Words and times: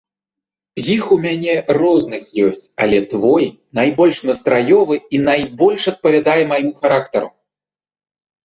Іх 0.93 1.03
у 1.15 1.17
мяне 1.25 1.55
розных 1.81 2.23
ёсць, 2.47 2.63
але 2.85 2.97
твой 3.11 3.45
найбольш 3.81 4.17
настраёвы 4.31 4.95
і 5.17 5.21
найбольш 5.29 5.81
адпавядае 5.93 6.39
майму 6.55 6.73
характару. 6.81 7.29